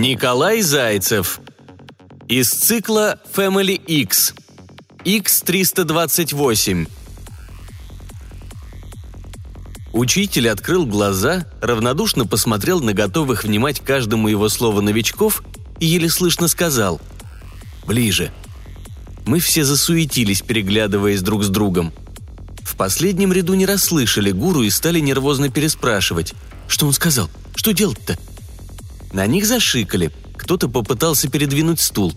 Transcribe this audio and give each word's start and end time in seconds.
Николай 0.00 0.62
Зайцев. 0.62 1.40
Из 2.28 2.48
цикла 2.48 3.18
Family 3.34 3.74
X. 3.74 4.32
X328. 5.04 6.88
Учитель 9.92 10.50
открыл 10.50 10.86
глаза, 10.86 11.46
равнодушно 11.60 12.26
посмотрел 12.26 12.78
на 12.80 12.94
готовых 12.94 13.42
внимать 13.42 13.80
каждому 13.80 14.28
его 14.28 14.48
слову 14.48 14.82
новичков 14.82 15.42
и 15.80 15.86
еле 15.86 16.08
слышно 16.08 16.46
сказал 16.46 17.00
«Ближе». 17.84 18.30
Мы 19.26 19.40
все 19.40 19.64
засуетились, 19.64 20.42
переглядываясь 20.42 21.22
друг 21.22 21.42
с 21.42 21.48
другом. 21.48 21.92
В 22.62 22.76
последнем 22.76 23.32
ряду 23.32 23.54
не 23.54 23.66
расслышали 23.66 24.30
гуру 24.30 24.62
и 24.62 24.70
стали 24.70 25.00
нервозно 25.00 25.48
переспрашивать. 25.48 26.34
«Что 26.68 26.86
он 26.86 26.92
сказал? 26.92 27.28
Что 27.56 27.72
делать-то?» 27.72 28.16
На 29.12 29.26
них 29.26 29.46
зашикали, 29.46 30.10
кто-то 30.36 30.68
попытался 30.68 31.28
передвинуть 31.28 31.80
стул. 31.80 32.12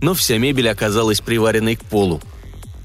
Но 0.00 0.14
вся 0.14 0.38
мебель 0.38 0.68
оказалась 0.68 1.20
приваренной 1.20 1.76
к 1.76 1.84
полу. 1.84 2.20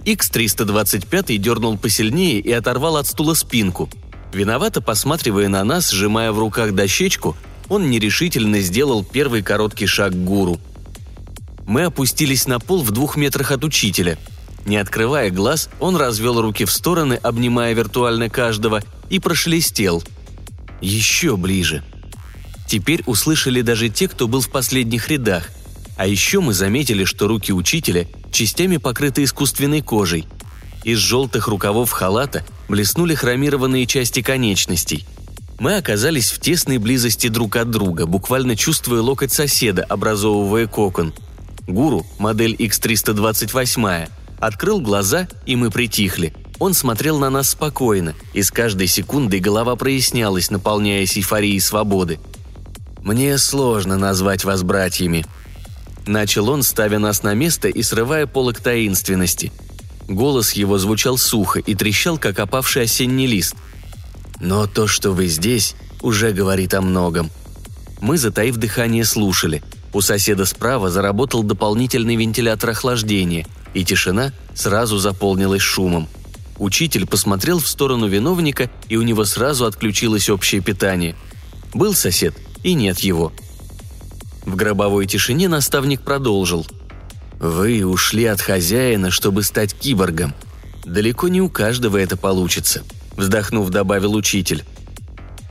X325 0.06 1.38
дернул 1.38 1.78
посильнее 1.78 2.40
и 2.40 2.52
оторвал 2.52 2.98
от 2.98 3.08
стула 3.08 3.34
спинку. 3.34 3.90
Виновато 4.34 4.82
посматривая 4.82 5.48
на 5.48 5.64
нас, 5.64 5.92
сжимая 5.92 6.32
в 6.32 6.40
руках 6.40 6.74
дощечку, 6.74 7.38
он 7.70 7.90
нерешительно 7.90 8.60
сделал 8.60 9.04
первый 9.04 9.42
короткий 9.42 9.88
шаг 9.88 10.12
к 10.12 10.16
гуру. 10.16 10.60
Мы 11.66 11.86
опустились 11.86 12.46
на 12.46 12.60
пол 12.60 12.84
в 12.84 12.92
двух 12.92 13.16
метрах 13.16 13.52
от 13.52 13.64
учителя. 13.64 14.18
Не 14.66 14.78
открывая 14.78 15.32
глаз, 15.32 15.70
он 15.80 15.96
развел 15.96 16.42
руки 16.42 16.66
в 16.66 16.72
стороны, 16.72 17.14
обнимая 17.14 17.74
виртуально 17.74 18.30
каждого, 18.30 18.84
и 19.10 19.20
прошелестел. 19.20 20.04
Еще 20.82 21.38
ближе– 21.38 21.84
Теперь 22.68 23.04
услышали 23.06 23.62
даже 23.62 23.90
те, 23.90 24.08
кто 24.08 24.28
был 24.28 24.42
в 24.42 24.50
последних 24.50 25.10
рядах. 25.10 25.50
А 25.98 26.08
еще 26.08 26.42
мы 26.42 26.54
заметили, 26.54 27.06
что 27.06 27.28
руки 27.28 27.54
учителя 27.54 28.08
частями 28.32 28.78
покрыты 28.78 29.24
искусственной 29.24 29.82
кожей. 29.82 30.26
Из 30.84 30.98
желтых 30.98 31.48
рукавов 31.48 31.92
халата 31.92 32.46
блеснули 32.68 33.16
хромированные 33.16 33.86
части 33.86 34.22
конечностей. 34.22 35.06
Мы 35.58 35.78
оказались 35.78 36.32
в 36.32 36.42
тесной 36.42 36.80
близости 36.80 37.28
друг 37.28 37.56
от 37.56 37.72
друга, 37.72 38.06
буквально 38.06 38.58
чувствуя 38.58 39.02
локоть 39.02 39.32
соседа, 39.32 39.84
образовывая 39.84 40.68
кокон. 40.68 41.14
Гуру, 41.66 42.06
модель 42.20 42.56
X328, 42.56 44.10
открыл 44.40 44.82
глаза, 44.82 45.30
и 45.46 45.56
мы 45.56 45.72
притихли. 45.72 46.34
Он 46.60 46.74
смотрел 46.74 47.20
на 47.20 47.30
нас 47.30 47.52
спокойно, 47.52 48.14
и 48.34 48.44
с 48.44 48.52
каждой 48.52 48.88
секундой 48.88 49.40
голова 49.40 49.76
прояснялась, 49.78 50.52
наполняясь 50.52 51.18
эйфорией 51.18 51.62
свободы– 51.62 52.20
«Мне 53.06 53.38
сложно 53.38 53.98
назвать 53.98 54.44
вас 54.44 54.64
братьями», 54.64 55.26
Начал 56.08 56.50
он, 56.50 56.62
ставя 56.62 57.00
нас 57.00 57.24
на 57.24 57.34
место 57.34 57.68
и 57.68 57.82
срывая 57.82 58.28
полок 58.28 58.60
таинственности. 58.60 59.52
Голос 60.08 60.54
его 60.54 60.78
звучал 60.78 61.18
сухо 61.18 61.60
и 61.60 61.74
трещал, 61.74 62.18
как 62.18 62.40
опавший 62.40 62.84
осенний 62.84 63.26
лист. 63.26 63.56
«Но 64.40 64.68
то, 64.68 64.88
что 64.88 65.12
вы 65.12 65.28
здесь, 65.28 65.76
уже 66.02 66.32
говорит 66.32 66.74
о 66.74 66.82
многом». 66.82 67.32
Мы, 68.02 68.18
затаив 68.18 68.58
дыхание, 68.58 69.04
слушали. 69.04 69.64
У 69.94 70.02
соседа 70.02 70.46
справа 70.46 70.92
заработал 70.92 71.42
дополнительный 71.42 72.18
вентилятор 72.18 72.72
охлаждения, 72.72 73.48
и 73.74 73.84
тишина 73.84 74.32
сразу 74.54 74.98
заполнилась 74.98 75.62
шумом. 75.62 76.08
Учитель 76.58 77.08
посмотрел 77.08 77.60
в 77.60 77.68
сторону 77.68 78.08
виновника, 78.08 78.70
и 78.90 78.98
у 78.98 79.02
него 79.02 79.26
сразу 79.26 79.66
отключилось 79.66 80.30
общее 80.30 80.62
питание. 80.62 81.16
Был 81.74 81.94
сосед, 81.94 82.36
и 82.66 82.74
нет 82.74 83.00
его. 83.00 83.32
В 84.44 84.56
гробовой 84.56 85.06
тишине 85.06 85.48
наставник 85.48 86.02
продолжил. 86.02 86.66
«Вы 87.40 87.86
ушли 87.86 88.26
от 88.26 88.42
хозяина, 88.42 89.12
чтобы 89.12 89.44
стать 89.44 89.76
киборгом. 89.76 90.34
Далеко 90.84 91.28
не 91.28 91.42
у 91.42 91.50
каждого 91.50 91.98
это 91.98 92.18
получится»,– 92.18 92.84
вздохнув, 93.18 93.70
добавил 93.70 94.16
учитель. 94.16 94.64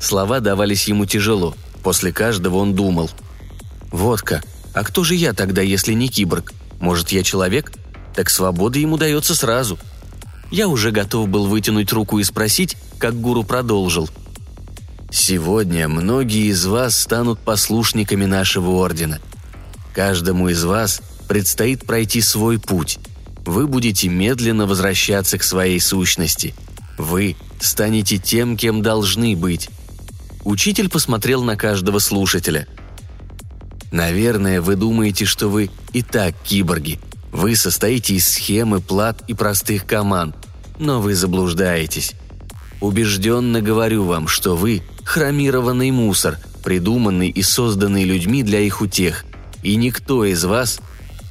Слова 0.01 0.41
давались 0.41 0.89
ему 0.89 1.07
тяжело. 1.07 1.55
После 1.85 2.13
каждого 2.13 2.57
он 2.57 2.75
думал. 2.75 3.09
«Вот 3.93 4.23
как. 4.23 4.45
А 4.75 4.83
кто 4.83 5.05
же 5.05 5.15
я 5.15 5.35
тогда, 5.35 5.63
если 5.63 5.93
не 5.93 6.09
киборг? 6.09 6.53
Может, 6.81 7.11
я 7.11 7.23
человек? 7.23 7.73
Так 8.17 8.29
свобода 8.29 8.81
ему 8.81 8.97
дается 8.97 9.37
сразу». 9.37 9.79
Я 10.51 10.67
уже 10.67 10.91
готов 10.91 11.29
был 11.29 11.47
вытянуть 11.47 11.93
руку 11.93 12.19
и 12.19 12.25
спросить, 12.25 12.77
как 12.99 13.15
гуру 13.21 13.45
продолжил– 13.45 14.11
Сегодня 15.17 15.89
многие 15.89 16.51
из 16.51 16.67
вас 16.67 16.99
станут 16.99 17.39
послушниками 17.39 18.25
нашего 18.25 18.71
ордена. 18.71 19.21
Каждому 19.95 20.49
из 20.49 20.65
вас 20.65 21.01
предстоит 21.29 21.87
пройти 21.87 22.21
свой 22.21 22.59
путь. 22.59 22.99
Вы 23.47 23.69
будете 23.69 24.09
медленно 24.09 24.67
возвращаться 24.67 25.39
к 25.39 25.45
своей 25.45 25.79
сущности. 25.79 26.53
Вы 26.99 27.37
станете 27.61 28.19
тем, 28.19 28.57
кем 28.57 28.83
должны 28.83 29.37
быть. 29.37 29.69
Учитель 30.43 30.91
посмотрел 30.91 31.45
на 31.45 31.57
каждого 31.57 32.01
слушателя. 32.01 32.67
Наверное, 33.93 34.61
вы 34.61 34.75
думаете, 34.75 35.27
что 35.27 35.49
вы 35.49 35.71
и 35.93 36.03
так 36.03 36.35
киборги. 36.43 36.99
Вы 37.31 37.55
состоите 37.55 38.17
из 38.17 38.29
схемы, 38.29 38.81
плат 38.81 39.23
и 39.29 39.35
простых 39.35 39.87
команд. 39.87 40.35
Но 40.81 41.01
вы 41.01 41.15
заблуждаетесь. 41.15 42.15
Убежденно 42.81 43.63
говорю 43.63 44.05
вам, 44.07 44.27
что 44.27 44.57
вы 44.57 44.83
хромированный 45.05 45.91
мусор, 45.91 46.39
придуманный 46.63 47.29
и 47.29 47.43
созданный 47.43 48.05
людьми 48.05 48.43
для 48.43 48.61
их 48.61 48.81
утех. 48.81 49.25
И 49.63 49.77
никто 49.77 50.25
из 50.25 50.45
вас...» 50.45 50.81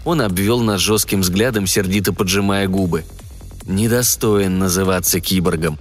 Он 0.06 0.20
обвел 0.22 0.60
нас 0.60 0.82
жестким 0.82 1.22
взглядом, 1.22 1.66
сердито 1.66 2.12
поджимая 2.12 2.68
губы. 2.68 3.06
«Недостоин 3.66 4.60
называться 4.60 5.22
киборгом». 5.22 5.80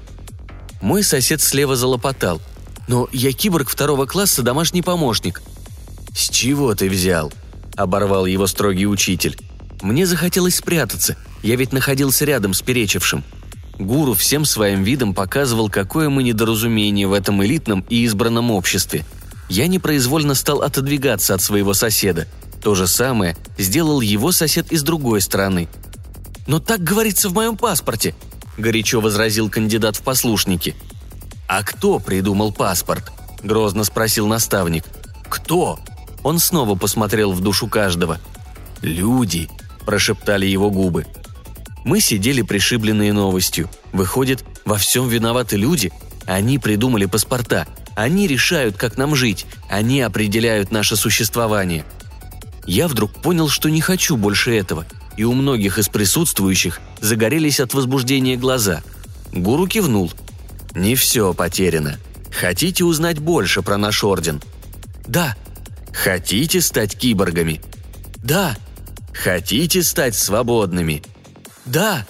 Мой 0.80 1.02
сосед 1.02 1.40
слева 1.40 1.74
залопотал. 1.74 2.40
«Но 2.86 3.08
я 3.12 3.32
киборг 3.32 3.68
второго 3.68 4.06
класса, 4.06 4.42
домашний 4.42 4.82
помощник». 4.82 5.42
«С 6.14 6.28
чего 6.28 6.74
ты 6.74 6.88
взял?»– 6.88 7.32
оборвал 7.76 8.26
его 8.26 8.46
строгий 8.46 8.86
учитель. 8.86 9.36
«Мне 9.80 10.06
захотелось 10.06 10.56
спрятаться, 10.56 11.16
я 11.42 11.56
ведь 11.56 11.72
находился 11.72 12.24
рядом 12.24 12.54
с 12.54 12.62
перечившим. 12.62 13.24
Гуру 13.78 14.14
всем 14.14 14.44
своим 14.44 14.82
видом 14.82 15.14
показывал, 15.14 15.68
какое 15.68 16.08
мы 16.08 16.22
недоразумение 16.22 17.06
в 17.06 17.12
этом 17.12 17.44
элитном 17.44 17.84
и 17.88 18.04
избранном 18.04 18.50
обществе. 18.50 19.04
Я 19.48 19.66
непроизвольно 19.66 20.34
стал 20.34 20.62
отодвигаться 20.62 21.34
от 21.34 21.42
своего 21.42 21.74
соседа. 21.74 22.26
То 22.62 22.74
же 22.74 22.86
самое 22.86 23.36
сделал 23.58 24.00
его 24.00 24.30
сосед 24.32 24.70
из 24.70 24.82
другой 24.82 25.20
стороны. 25.20 25.68
«Но 26.46 26.60
так 26.60 26.82
говорится 26.82 27.28
в 27.28 27.34
моем 27.34 27.56
паспорте»,– 27.56 28.14
горячо 28.58 29.00
возразил 29.00 29.48
кандидат 29.48 29.96
в 29.96 30.02
послушники. 30.02 30.76
«А 31.48 31.62
кто 31.62 31.98
придумал 31.98 32.52
паспорт?»– 32.52 33.10
грозно 33.42 33.84
спросил 33.84 34.26
наставник. 34.26 34.84
«Кто?» 35.28 35.78
Он 36.22 36.38
снова 36.38 36.76
посмотрел 36.76 37.32
в 37.32 37.40
душу 37.40 37.66
каждого. 37.66 38.18
«Люди»,– 38.80 39.48
прошептали 39.86 40.46
его 40.46 40.70
губы. 40.70 41.06
Мы 41.84 42.00
сидели 42.00 42.42
пришибленные 42.42 43.12
новостью. 43.12 43.68
Выходит, 43.92 44.44
во 44.64 44.76
всем 44.76 45.08
виноваты 45.08 45.56
люди. 45.56 45.92
Они 46.26 46.58
придумали 46.58 47.06
паспорта. 47.06 47.66
Они 47.96 48.26
решают, 48.26 48.76
как 48.76 48.96
нам 48.96 49.14
жить. 49.14 49.46
Они 49.68 50.00
определяют 50.00 50.70
наше 50.70 50.96
существование. 50.96 51.84
Я 52.66 52.86
вдруг 52.88 53.12
понял, 53.12 53.48
что 53.48 53.68
не 53.68 53.80
хочу 53.80 54.16
больше 54.16 54.56
этого. 54.56 54.86
И 55.16 55.24
у 55.24 55.32
многих 55.32 55.78
из 55.78 55.88
присутствующих 55.88 56.80
загорелись 57.00 57.60
от 57.60 57.74
возбуждения 57.74 58.36
глаза. 58.36 58.82
Гуру 59.32 59.66
кивнул. 59.66 60.12
«Не 60.74 60.94
все 60.94 61.34
потеряно. 61.34 61.98
Хотите 62.30 62.84
узнать 62.84 63.18
больше 63.18 63.62
про 63.62 63.76
наш 63.76 64.04
орден?» 64.04 64.40
«Да». 65.06 65.36
«Хотите 65.92 66.62
стать 66.62 66.96
киборгами?» 66.96 67.60
«Да». 68.22 68.56
«Хотите 69.12 69.82
стать 69.82 70.14
свободными?» 70.14 71.02
«Да!» 71.64 72.06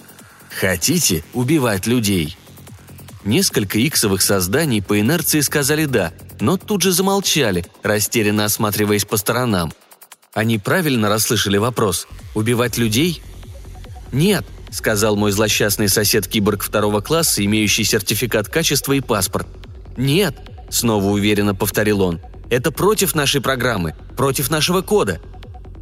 «Хотите 0.59 1.23
убивать 1.33 1.87
людей?» 1.87 2.37
Несколько 3.23 3.79
иксовых 3.85 4.21
созданий 4.21 4.81
по 4.81 4.99
инерции 4.99 5.39
сказали 5.39 5.85
«да», 5.85 6.11
но 6.39 6.57
тут 6.57 6.81
же 6.81 6.91
замолчали, 6.91 7.65
растерянно 7.81 8.45
осматриваясь 8.45 9.05
по 9.05 9.17
сторонам. 9.17 9.71
Они 10.33 10.57
правильно 10.59 11.09
расслышали 11.09 11.57
вопрос 11.57 12.07
«убивать 12.35 12.77
людей?» 12.77 13.23
«Нет»,— 14.11 14.45
сказал 14.71 15.15
мой 15.15 15.31
злосчастный 15.31 15.87
сосед-киборг 15.87 16.63
второго 16.63 17.01
класса, 17.01 17.43
имеющий 17.45 17.83
сертификат 17.83 18.49
качества 18.49 18.93
и 18.93 18.99
паспорт. 18.99 19.47
«Нет»,— 19.95 20.35
снова 20.69 21.05
уверенно 21.05 21.55
повторил 21.55 22.01
он,— 22.01 22.19
«это 22.49 22.71
против 22.71 23.15
нашей 23.15 23.41
программы, 23.41 23.95
против 24.17 24.49
нашего 24.51 24.81
кода». 24.81 25.21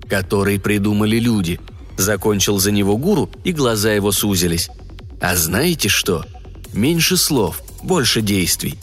«Который 0.08 0.60
придумали 0.60 1.18
люди», 1.18 1.60
Закончил 2.02 2.58
за 2.58 2.72
него 2.72 2.98
гуру, 2.98 3.30
и 3.44 3.52
глаза 3.52 3.94
его 3.94 4.12
сузились. 4.12 4.70
«А 5.22 5.36
знаете 5.36 5.88
что? 5.88 6.26
Меньше 6.74 7.16
слов, 7.16 7.62
больше 7.84 8.22
действий. 8.22 8.80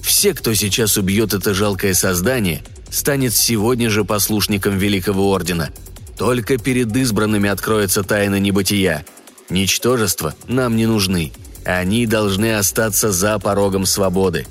Все, 0.00 0.32
кто 0.32 0.54
сейчас 0.54 0.96
убьет 0.96 1.34
это 1.34 1.52
жалкое 1.52 1.92
создание, 1.92 2.62
станет 2.90 3.34
сегодня 3.34 3.90
же 3.90 4.04
послушником 4.04 4.78
Великого 4.78 5.30
Ордена. 5.30 5.72
Только 6.16 6.56
перед 6.56 6.96
избранными 6.96 7.50
откроется 7.50 8.02
тайна 8.02 8.40
небытия. 8.40 9.04
Ничтожества 9.50 10.34
нам 10.48 10.74
не 10.74 10.86
нужны. 10.86 11.32
Они 11.66 12.06
должны 12.06 12.56
остаться 12.56 13.12
за 13.12 13.38
порогом 13.38 13.84
свободы. 13.84 14.46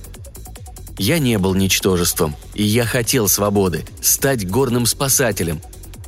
Я 0.99 1.17
не 1.17 1.39
был 1.39 1.55
ничтожеством, 1.55 2.35
и 2.53 2.61
я 2.61 2.85
хотел 2.85 3.27
свободы, 3.27 3.85
стать 4.01 4.47
горным 4.47 4.85
спасателем. 4.85 5.61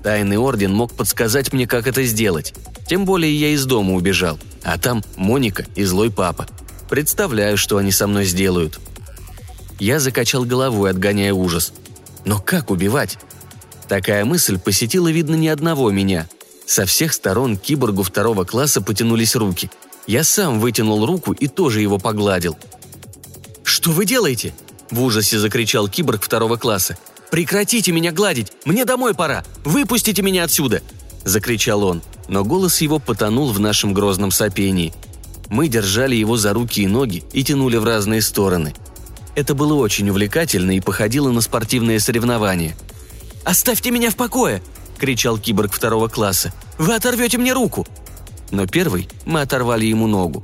Тайный 0.05 0.37
орден 0.37 0.71
мог 0.71 0.93
подсказать 0.93 1.51
мне, 1.51 1.65
как 1.65 1.87
это 1.87 2.03
сделать. 2.03 2.53
Тем 2.87 3.05
более 3.05 3.35
я 3.35 3.49
из 3.49 3.65
дома 3.65 3.95
убежал, 3.95 4.37
а 4.61 4.77
там 4.77 5.03
Моника 5.15 5.65
и 5.73 5.83
злой 5.83 6.11
папа. 6.11 6.45
Представляю, 6.87 7.57
что 7.57 7.77
они 7.77 7.89
со 7.89 8.05
мной 8.05 8.25
сделают. 8.25 8.79
Я 9.79 9.99
закачал 9.99 10.45
головой, 10.45 10.91
отгоняя 10.91 11.33
ужас. 11.33 11.73
Но 12.23 12.39
как 12.39 12.69
убивать? 12.69 13.17
Такая 13.87 14.25
мысль 14.25 14.59
посетила, 14.59 15.07
видно, 15.07 15.33
ни 15.33 15.47
одного 15.47 15.89
меня. 15.89 16.29
Со 16.67 16.85
всех 16.85 17.11
сторон 17.11 17.57
киборгу 17.57 18.03
второго 18.03 18.43
класса 18.43 18.81
потянулись 18.81 19.35
руки. 19.35 19.71
Я 20.05 20.23
сам 20.23 20.59
вытянул 20.59 21.03
руку 21.03 21.33
и 21.33 21.47
тоже 21.47 21.81
его 21.81 21.97
погладил. 21.97 22.55
«Что 23.63 23.89
вы 23.89 24.05
делаете?»– 24.05 24.53
в 24.91 25.01
ужасе 25.01 25.39
закричал 25.39 25.87
киборг 25.87 26.21
второго 26.21 26.57
класса. 26.57 26.95
«Прекратите 27.35 27.91
меня 27.91 28.13
гладить! 28.13 28.53
Мне 28.63 28.85
домой 28.85 29.13
пора! 29.13 29.43
Выпустите 29.65 30.21
меня 30.21 30.45
отсюда!»– 30.45 30.81
закричал 31.25 31.83
он, 31.83 32.01
но 32.29 32.45
голос 32.45 32.79
его 32.79 32.97
потонул 32.97 33.51
в 33.51 33.59
нашем 33.59 33.93
грозном 33.93 34.31
сопении. 34.31 34.93
Мы 35.49 35.67
держали 35.67 36.15
его 36.15 36.37
за 36.37 36.53
руки 36.53 36.83
и 36.83 36.87
ноги 36.87 37.25
и 37.33 37.43
тянули 37.43 37.75
в 37.75 37.83
разные 37.83 38.21
стороны. 38.21 38.73
Это 39.35 39.53
было 39.53 39.73
очень 39.73 40.09
увлекательно 40.09 40.77
и 40.77 40.79
походило 40.79 41.29
на 41.29 41.41
спортивное 41.41 41.99
соревнование. 41.99 42.73
«Оставьте 43.43 43.91
меня 43.91 44.11
в 44.11 44.15
покое!»– 44.15 44.63
кричал 44.97 45.37
киборг 45.37 45.73
второго 45.73 46.07
класса. 46.07 46.53
«Вы 46.77 46.95
оторвете 46.95 47.37
мне 47.37 47.51
руку!» 47.51 47.85
Но 48.51 48.65
первый 48.65 49.09
мы 49.25 49.41
оторвали 49.41 49.85
ему 49.85 50.07
ногу. 50.07 50.41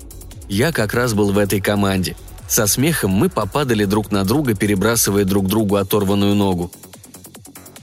Я 0.49 0.73
как 0.73 0.93
раз 0.93 1.13
был 1.13 1.31
в 1.31 1.37
этой 1.37 1.61
команде. 1.61 2.17
Со 2.51 2.67
смехом 2.67 3.11
мы 3.11 3.29
попадали 3.29 3.85
друг 3.85 4.11
на 4.11 4.25
друга, 4.25 4.55
перебрасывая 4.55 5.23
друг 5.23 5.47
другу 5.47 5.77
оторванную 5.77 6.35
ногу. 6.35 6.69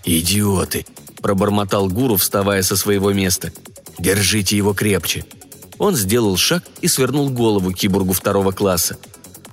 «Идиоты!»– 0.04 0.84
пробормотал 1.22 1.88
гуру, 1.88 2.16
вставая 2.16 2.62
со 2.62 2.76
своего 2.76 3.14
места. 3.14 3.50
«Держите 3.98 4.58
его 4.58 4.74
крепче!» 4.74 5.24
Он 5.78 5.96
сделал 5.96 6.36
шаг 6.36 6.64
и 6.82 6.86
свернул 6.86 7.30
голову 7.30 7.72
киборгу 7.72 8.12
второго 8.12 8.52
класса. 8.52 8.98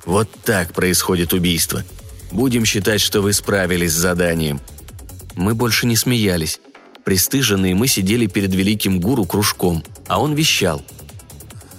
«Вот 0.05 0.29
так 0.43 0.73
происходит 0.73 1.31
убийство. 1.31 1.85
Будем 2.33 2.65
считать, 2.65 2.99
что 2.99 3.21
вы 3.21 3.31
справились 3.31 3.93
с 3.93 4.01
заданием». 4.01 4.59
Мы 5.37 5.55
больше 5.55 5.87
не 5.87 5.95
смеялись. 5.95 6.59
Престыженные 7.05 7.73
мы 7.73 7.87
сидели 7.87 8.27
перед 8.27 8.53
великим 8.53 8.99
гуру 8.99 9.23
кружком, 9.23 9.81
а 10.09 10.19
он 10.19 10.33
вещал. 10.33 10.83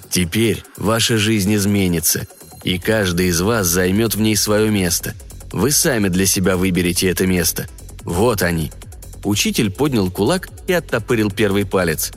«Теперь 0.09 0.65
ваша 0.79 1.19
жизнь 1.19 1.55
изменится, 1.55 2.27
и 2.67 2.79
каждый 2.79 3.29
из 3.29 3.41
вас 3.41 3.69
займет 3.69 4.17
в 4.17 4.21
ней 4.21 4.35
свое 4.35 4.71
место. 4.71 5.15
Вы 5.53 5.71
сами 5.71 6.09
для 6.09 6.27
себя 6.27 6.57
выберете 6.57 7.09
это 7.09 7.25
место. 7.25 7.69
Вот 8.03 8.43
они». 8.43 8.73
Учитель 9.23 9.71
поднял 9.71 10.11
кулак 10.11 10.49
и 10.67 10.73
оттопырил 10.73 11.31
первый 11.31 11.65
палец. 11.65 12.13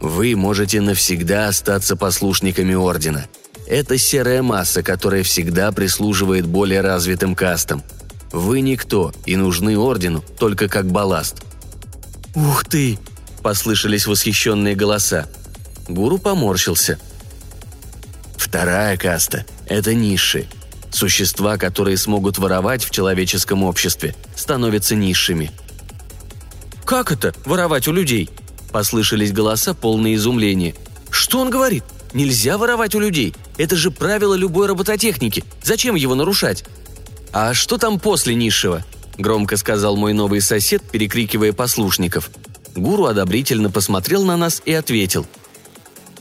«Вы 0.00 0.34
можете 0.34 0.80
навсегда 0.80 1.46
остаться 1.46 1.94
послушниками 1.94 2.74
Ордена. 2.74 3.26
Это 3.68 3.96
серая 3.96 4.42
масса, 4.42 4.82
которая 4.82 5.22
всегда 5.22 5.70
прислуживает 5.70 6.44
более 6.44 6.80
развитым 6.80 7.36
кастам. 7.36 7.82
Вы 8.32 8.62
никто 8.62 9.12
и 9.26 9.36
нужны 9.36 9.78
Ордену 9.78 10.24
только 10.40 10.68
как 10.68 10.86
балласт. 10.86 11.36
«Ух 12.34 12.64
ты!»– 12.64 12.98
послышались 13.42 14.08
восхищенные 14.08 14.74
голоса. 14.74 15.28
Гуру 15.88 16.18
поморщился. 16.18 16.98
Вторая 18.54 18.96
каста– 18.96 19.44
это 19.66 19.94
низшие. 19.94 20.46
Существа, 20.92 21.58
которые 21.58 21.96
смогут 21.96 22.38
воровать 22.38 22.84
в 22.84 22.90
человеческом 22.90 23.64
обществе, 23.64 24.14
становятся 24.36 24.94
низшими. 24.94 25.50
«Как 26.84 27.10
это– 27.10 27.34
воровать 27.44 27.88
у 27.88 27.92
людей?»– 27.92 28.30
послышались 28.70 29.32
голоса, 29.32 29.74
полные 29.74 30.14
изумления. 30.14 30.76
«Что 31.10 31.40
он 31.40 31.50
говорит? 31.50 31.82
Нельзя 32.12 32.56
воровать 32.56 32.94
у 32.94 33.00
людей. 33.00 33.34
Это 33.58 33.74
же 33.74 33.90
правило 33.90 34.34
любой 34.34 34.68
робототехники. 34.68 35.42
Зачем 35.64 35.96
его 35.96 36.14
нарушать?» 36.14 36.64
«А 37.32 37.54
что 37.54 37.76
там 37.76 37.98
после 37.98 38.36
низшего?»– 38.36 38.84
громко 39.18 39.56
сказал 39.56 39.96
мой 39.96 40.12
новый 40.12 40.40
сосед, 40.40 40.80
перекрикивая 40.92 41.52
послушников. 41.52 42.30
Гуру 42.76 43.06
одобрительно 43.06 43.72
посмотрел 43.72 44.24
на 44.24 44.36
нас 44.36 44.62
и 44.64 44.72
ответил. 44.72 45.26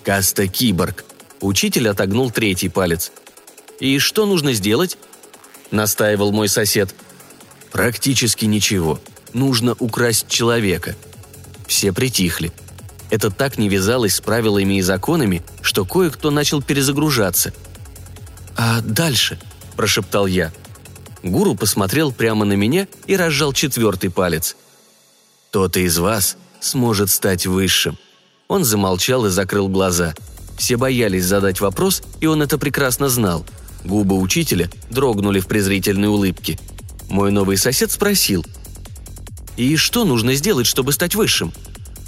«Каста 0.03 0.47
киборг». 0.47 1.05
Учитель 1.43 1.89
отогнул 1.89 2.31
третий 2.31 2.69
палец. 2.69 3.11
«И 3.79 3.99
что 3.99 4.25
нужно 4.25 4.53
сделать?»– 4.53 4.97
настаивал 5.71 6.31
мой 6.31 6.49
сосед. 6.49 6.95
«Практически 7.71 8.45
ничего. 8.45 8.99
Нужно 9.33 9.75
украсть 9.79 10.27
человека». 10.27 10.95
Все 11.67 11.93
притихли. 11.93 12.51
Это 13.11 13.29
так 13.29 13.57
не 13.57 13.69
вязалось 13.69 14.15
с 14.15 14.21
правилами 14.21 14.79
и 14.79 14.81
законами, 14.81 15.43
что 15.61 15.85
кое-кто 15.85 16.31
начал 16.31 16.61
перезагружаться. 16.61 17.53
«А 18.55 18.81
дальше?»– 18.81 19.39
прошептал 19.75 20.25
я– 20.25 20.51
Гуру 21.23 21.55
посмотрел 21.55 22.11
прямо 22.11 22.43
на 22.43 22.53
меня 22.53 22.87
и 23.07 23.15
разжал 23.15 23.53
четвертый 23.53 24.09
палец. 24.09 24.57
«Кто-то 25.49 25.79
из 25.79 25.97
вас 25.97 26.37
сможет 26.59 27.09
стать 27.09 27.45
высшим». 27.45 27.97
Он 28.49 28.65
замолчал 28.65 29.25
и 29.25 29.29
закрыл 29.29 29.69
глаза. 29.69 30.13
Все 30.57 30.77
боялись 30.77 31.25
задать 31.25 31.61
вопрос, 31.61 32.03
и 32.21 32.27
он 32.27 32.41
это 32.41 32.57
прекрасно 32.57 33.09
знал. 33.09 33.45
Губы 33.83 34.17
учителя 34.17 34.69
дрогнули 34.89 35.39
в 35.39 35.47
презрительной 35.47 36.07
улыбке. 36.07 36.59
Мой 37.09 37.31
новый 37.31 37.57
сосед 37.57 37.91
спросил. 37.91 38.45
«И 39.57 39.75
что 39.75 40.05
нужно 40.05 40.35
сделать, 40.35 40.67
чтобы 40.67 40.93
стать 40.93 41.15
высшим?» 41.15 41.53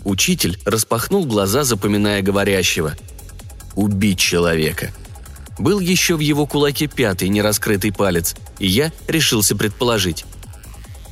Учитель 0.03 0.59
распахнул 0.65 1.25
глаза, 1.25 1.63
запоминая 1.63 2.21
говорящего. 2.21 2.95
«Убить 3.75 4.19
человека», 4.19 4.93
был 5.57 5.79
еще 5.79 6.15
в 6.15 6.19
его 6.19 6.45
кулаке 6.45 6.87
пятый 6.87 7.29
нераскрытый 7.29 7.91
палец, 7.91 8.35
и 8.59 8.67
я 8.67 8.91
решился 9.07 9.55
предположить. 9.55 10.25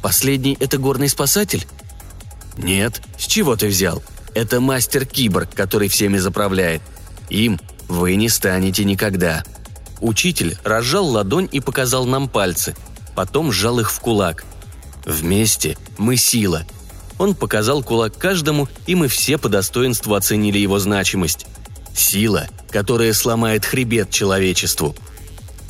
«Последний– 0.01 0.57
это 0.59 0.77
горный 0.77 1.07
спасатель?» 1.07 1.65
«Нет, 2.57 3.01
с 3.17 3.25
чего 3.25 3.55
ты 3.55 3.67
взял? 3.67 4.03
Это 4.35 4.59
мастер-киборг, 4.59 5.53
который 5.55 5.87
всеми 5.87 6.17
заправляет. 6.17 6.81
Им 7.33 7.59
вы 7.89 8.15
не 8.15 8.29
станете 8.29 8.85
никогда». 8.85 9.43
Учитель 9.99 10.57
разжал 10.63 11.07
ладонь 11.07 11.49
и 11.51 11.59
показал 11.59 12.05
нам 12.05 12.29
пальцы, 12.29 12.75
потом 13.15 13.51
сжал 13.51 13.79
их 13.79 13.91
в 13.91 13.99
кулак. 13.99 14.45
«Вместе 15.05 15.77
мы 15.97 16.15
сила». 16.15 16.63
Он 17.17 17.35
показал 17.35 17.83
кулак 17.83 18.17
каждому, 18.17 18.67
и 18.85 18.95
мы 18.95 19.07
все 19.07 19.37
по 19.37 19.49
достоинству 19.49 20.15
оценили 20.15 20.57
его 20.57 20.79
значимость. 20.79 21.45
Сила, 21.95 22.47
которая 22.69 23.13
сломает 23.13 23.65
хребет 23.65 24.09
человечеству. 24.09 24.95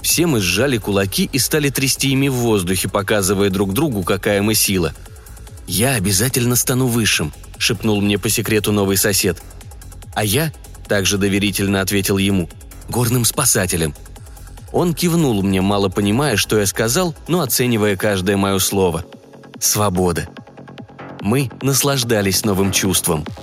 Все 0.01 0.25
мы 0.25 0.39
сжали 0.39 0.77
кулаки 0.77 1.29
и 1.31 1.37
стали 1.37 1.69
трясти 1.69 2.09
ими 2.09 2.27
в 2.27 2.35
воздухе, 2.35 2.89
показывая 2.89 3.49
друг 3.49 3.73
другу, 3.73 4.03
какая 4.03 4.41
мы 4.41 4.55
сила. 4.55 4.93
«Я 5.67 5.93
обязательно 5.93 6.55
стану 6.55 6.87
высшим»,— 6.87 7.33
шепнул 7.57 8.01
мне 8.01 8.17
по 8.17 8.29
секрету 8.29 8.71
новый 8.71 8.97
сосед. 8.97 9.41
«А 10.15 10.23
я»,— 10.25 10.51
также 10.87 11.17
доверительно 11.17 11.81
ответил 11.81 12.17
ему,— 12.17 12.49
«горным 12.89 13.25
спасателем». 13.25 13.93
Он 14.71 14.93
кивнул 14.93 15.43
мне, 15.43 15.61
мало 15.61 15.89
понимая, 15.89 16.35
что 16.35 16.59
я 16.59 16.65
сказал, 16.65 17.13
но 17.27 17.41
оценивая 17.41 17.95
каждое 17.95 18.37
мое 18.37 18.59
слово. 18.59 19.05
«Свобода». 19.59 20.27
Мы 21.21 21.49
наслаждались 21.61 22.43
новым 22.43 22.71
чувством— 22.71 23.25